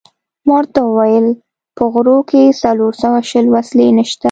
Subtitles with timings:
[0.45, 1.27] ما ورته وویل:
[1.75, 4.19] په غرو کې څلور سوه شل وسلې نشته.